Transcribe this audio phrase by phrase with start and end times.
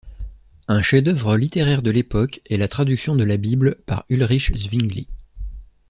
[0.67, 5.07] Un chef-d'œuvre littéraire de l'époque est la traduction de la Bible par Ulrich Zwingli.